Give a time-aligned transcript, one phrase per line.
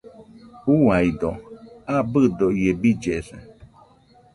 [0.81, 1.31] Uaido,
[1.95, 3.37] abɨdo ie billesa.